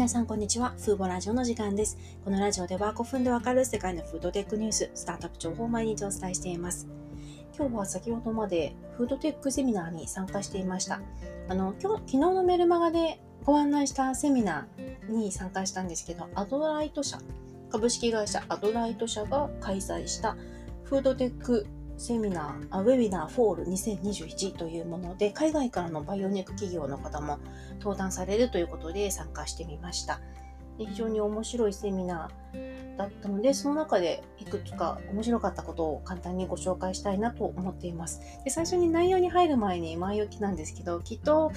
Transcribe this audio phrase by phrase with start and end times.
[0.00, 0.72] 皆さんこんにちは。
[0.78, 1.98] フーボラジオの時間です。
[2.24, 6.88] このラジオでは5分でわかる世界のフードテックニュース、スタートアップ情報を毎日お伝えしています。
[7.54, 11.02] 今日は先ほどまでフードテックセミナーに参加していました。
[11.50, 17.18] あの、今日、昨日のメルマガでご案内したセミナーに参加したんですけど、アドライト社、
[17.70, 20.34] 株式会社アドライト社が開催した
[20.84, 21.66] フードテック
[22.00, 27.38] セミナー、あウェビナーフォール2021というもので、海外からのバイオニック企業の方も
[27.78, 30.18] 登壇されるということで参加してみました。
[30.78, 38.22] で非常に面白いセミナーだったので、その中でいくつか面白かったことを簡単にご紹介したいなと思っています。
[38.44, 41.52] で最初に内容に入る前に前置きなんですけど、きっと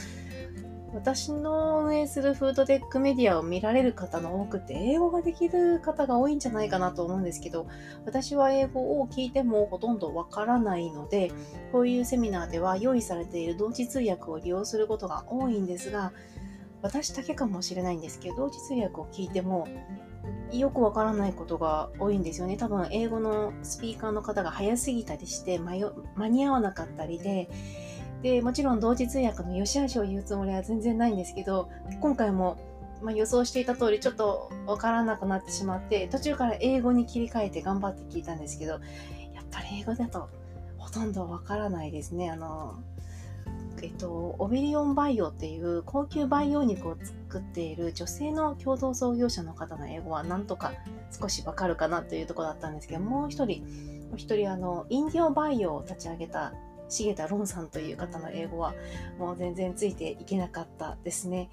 [0.94, 7.68] 私の運営するフードテックメディアを見られる方の多くて、英語ができる方が多いんじゃないかなと思うんですけど、
[8.06, 11.32] 私は英語を聞いてもほとんどわからないので、
[11.72, 16.14] こういうセミナーでは用意されている同時通訳を利用することが多いんですが、
[16.84, 19.68] 私だけかもしれないんですけど、同時通訳を聞いても、
[20.52, 22.56] よくわからないことが多いんですよね。
[22.56, 27.50] 多分、英語のスピーカーの方が早すぎたりして、間に合わなかったりで、
[28.24, 32.58] で、もちろん同時通訳の良し悪しを言うつもりは全然ないんですけど、今回も、
[33.02, 38.82] まあ、予想していた通りちょっとわからなくなってしまって、途中から英語に切り替えて頑張って聞いたんですけど、やっ
[39.52, 40.30] ぱり英語だと
[40.78, 42.32] ほとんどわからないですね。
[42.32, 42.76] あの、
[43.82, 50.72] えっと、オビリオンバイオっていう高級培養肉を作っている女性の共同創業者の方の英語はなんとか
[51.12, 53.64] 少しわかるかなというとこだったんですけど、もう一人、
[54.10, 56.54] もう一人あの、インディオバイオを立ち上げた
[56.94, 58.74] 重田ロンさんという方の英語は
[59.18, 61.50] もう全然ついていけなかったですね。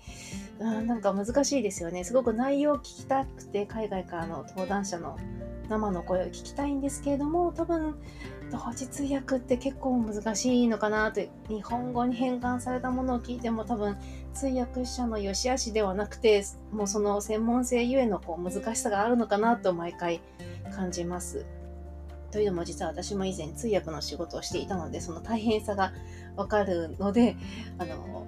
[0.59, 2.05] うんなんか難しいですよね。
[2.05, 5.19] すごく内容を聞きたくて海外からの登壇者の
[5.71, 7.95] 生の声を聞きたいんですけれども多分
[8.51, 13.97] 同時通訳って結構難しいのかなと日本語に変換されたものを聞いても多分
[14.35, 20.21] 通訳者の良し悪しではなくてもうその専門性ゆえのこう難しさがあるのかなと毎回
[20.75, 21.47] 感じます。
[22.31, 25.93] というのも実は私も以前通訳の仕事をしていたので、その大変さが
[26.37, 27.37] わかるので、
[27.79, 28.27] あの、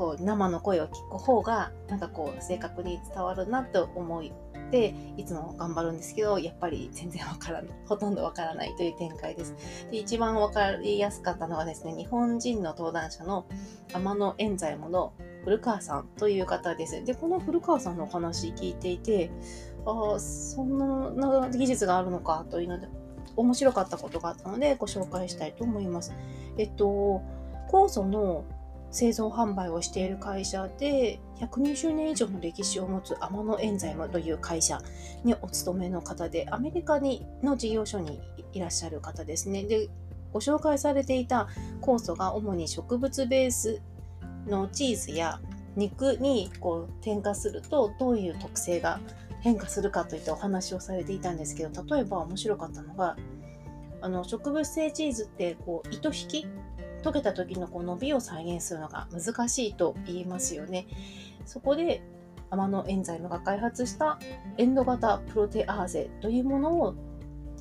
[0.00, 9.54] こう生の声を聞く方がなんかこう正確に伝わるなと思っていつも頑張るんですけどやっぱり全然わからないほとんどわからないという展開です。
[9.90, 13.44] で一番わかりやすかったのはですね日本人の登壇者の
[13.92, 15.12] 天野エンザイムの
[15.44, 19.30] 古川さんという方ですでこの古川さんのお話聞いていて
[19.86, 22.88] あ、そんな技術があるのかというので、
[23.36, 26.12] 面白かったことがあったのでご紹介したいと思います。
[26.58, 27.22] えっと、
[27.70, 28.44] 酵素の
[28.90, 34.82] 製造販売をしている会社で120年以上の歴史を持つアマノエンザイムという会社
[35.24, 38.20] にお勤めの方でアメリカにの事業所に
[38.52, 39.62] いらっしゃる方ですね。
[39.64, 39.88] で
[40.32, 41.48] ご紹介されていた
[41.80, 43.80] 酵素が主に植物ベース
[44.46, 45.40] のチーズや
[45.76, 49.00] 肉にこう添加するとどういう特性が
[49.40, 53.16] 変化するかといったお話をされていたんですけど例えば面白かったのが
[54.02, 56.46] あの植物性チーズってこう糸引き
[57.02, 60.86] 溶けた時のこう伸びを再現するのが難しいと言いますよね。
[61.46, 62.02] そこで
[62.50, 64.18] アマノエンザイムが開発した
[64.58, 66.94] エンド型プロテアーゼというものを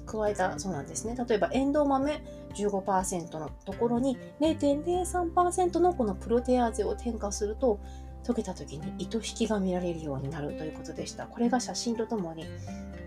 [0.06, 1.16] 加えたそうなんですね。
[1.16, 2.22] 例えばエンドウ豆
[2.56, 7.80] 15%のところに0.03%のこのプロテアーゼを添加すると
[8.24, 11.26] 溶けた時に糸引きが見られるようになるということでした。
[11.26, 12.46] これが写真とともに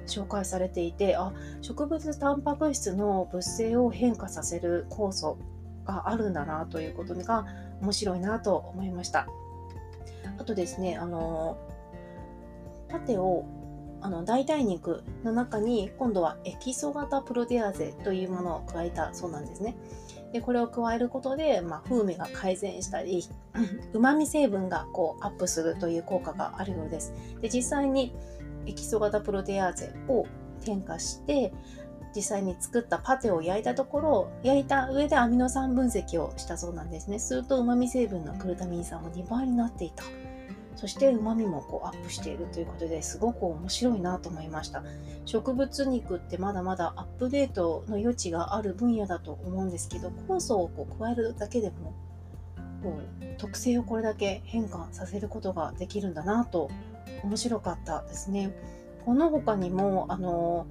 [0.07, 5.39] 紹介されていて、あ、植物タンパク質の物性を変化させる酵素
[5.85, 7.47] があるんだなということが
[7.81, 9.27] 面白いなと思いました。
[10.39, 11.57] あとですね、あの、
[12.89, 13.45] パテを
[14.03, 19.77] あの代替肉の中に今度はエキソ型プロテアーゼというものを加えたそうなんですね。
[20.33, 23.29] でこれを加えることで、まあ、風味が改善したり、
[23.93, 27.13] 旨味成分がこうアップするという効果があるようです。
[27.41, 28.15] で実際に
[28.67, 30.27] エキソ型プロテアーゼを
[30.65, 31.53] 添加して
[32.15, 40.05] 実際に作ったパテを焼いたところ焼いた上でアミノ酸分析をしたそうなんですねすると旨味成分のグルタミン酸は2倍になっていた
[40.77, 44.83] そして旨味もこうアップしているということですごく面白いなと思いました。
[45.25, 51.95] 植物肉ってまだまだアップデートの余地がある分野だと思うんですけど酵素をこう加えるだけでも
[52.83, 56.71] こう特性をこれだけ変化させることができるんだなと
[57.23, 58.53] 面白かったですね。
[59.05, 60.67] この他にもあの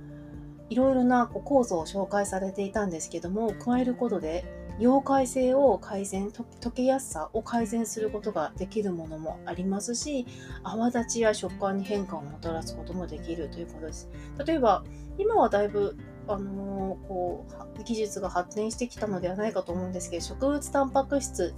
[0.70, 4.46] いろいろなこう酵素を紹介されていたんですけども加えることで
[4.82, 10.26] 溶解性を改善溶けやすさを改善することができるものもありますし
[10.64, 14.10] 泡立ちや食感に変化をもたらすこともできるということです
[14.44, 14.84] 例えば
[15.20, 15.98] 今はだいぶ
[16.28, 17.46] あのー、こ
[17.80, 21.54] う技術が発展してきたのではないかと思うんですけど植物タンパク質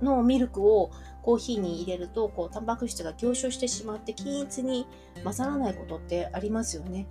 [0.00, 0.90] のミルクを
[1.22, 4.86] コーヒーに入れるとこうタンパク質が凝集してしまって均一に
[5.24, 7.06] 混ざらないことってありますよね。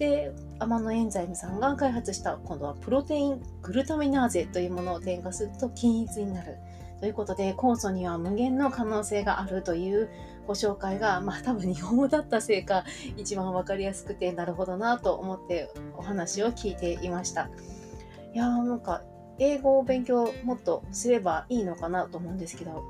[0.00, 6.56] でアマノエンザイムさんが開発した今度はプロテイングルタミナーゼというものを添加すると均一になる
[7.00, 10.08] ということで酵素には無限の可能性があるという
[10.46, 12.84] ご紹介がまあ多分日本語だったせいか
[13.18, 17.50] 一番分かりやすくてなるほどなと思ってお話を聞いていました。
[18.32, 19.02] いやーなんか
[19.38, 22.82] 英語を勉強もっとすればいいのかなと思うんですけど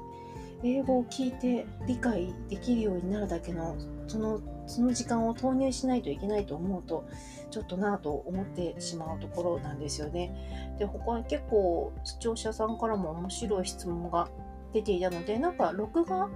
[0.63, 3.77] 英語を聞いて理解できるようになるだけの
[4.07, 7.05] そのその時間を投入しないといけないと思うと
[7.51, 10.77] ちょっとなぁと思ってしまうところなんですよね。
[10.79, 14.29] で他に結構視聴者さんからも面白い質問が
[14.73, 16.29] 出ていたのでなんか録画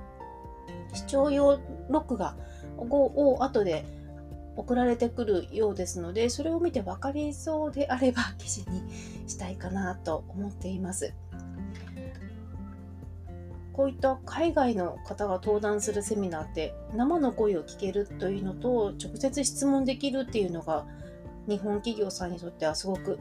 [0.92, 2.36] 視聴用録画
[2.78, 3.84] を後で
[4.56, 8.82] 送られてくるようですのでそれを見て分かりそうであれば記事に
[9.28, 11.14] したいかなと思っています。
[13.74, 20.86] こういった海外の方が登壇するセミナーって生の声を聞けるというのと直接質問できるっていうのが
[21.48, 23.18] 日本企業さんにとってはすごく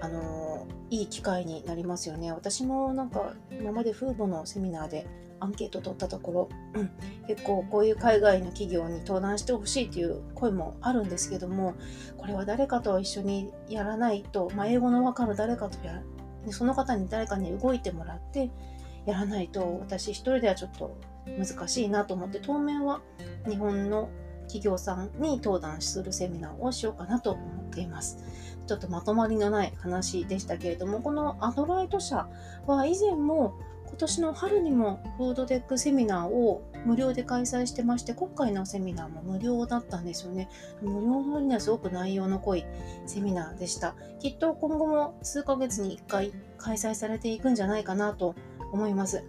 [0.00, 2.32] あのいい機会になりますよね。
[2.32, 5.06] 私もなんか今までフーボのセミナーで
[5.40, 6.90] アンケート取ったところ、うん、
[7.26, 11.74] 結構こういう海外の企業に登壇してほしいという声もあるんですけども
[12.18, 16.02] これは誰かと一緒にやらないと、まあ、英語の分かる誰かとや
[16.50, 18.50] その方に誰かに動いてもらって
[19.06, 23.00] やらないと私一人ではちょっと難しいなと思って当面は
[23.48, 24.10] 日本の
[24.42, 28.18] 企業さんに登壇するセミナーをしようかなと思っています。
[28.66, 32.28] ちょっとまとまりのない話でしたけれども、このアドライト社
[32.66, 33.54] は以前も
[33.86, 40.48] 今年の春にもフードテックセミナーを無料で開催してまして、今回のセミナーも無料だったんですよね。
[40.82, 42.64] 無料のにはすごく内容の濃い
[43.06, 43.94] セミナーでした。
[44.18, 48.34] きっと今後も数ヶ月に1回開催されていくんじゃないかなと
[48.72, 49.24] 思います。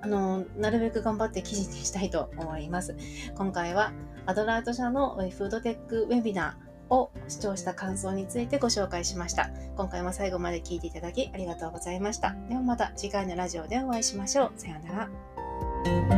[0.00, 2.96] あの、なるべく頑張って記事にしたいと思います。
[3.36, 3.92] 今回は
[4.26, 9.50] アドラート社のフードテックウェビナーを視聴した感想についてご紹介しました。
[9.76, 12.34] 今回も最後まで聞いていただきありがとうございました。
[12.48, 14.52] ではまた次回のラジオでお会いしましょう。
[14.56, 15.08] さような
[16.04, 16.17] ら。